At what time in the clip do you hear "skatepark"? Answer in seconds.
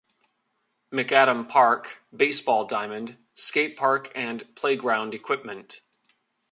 3.37-4.11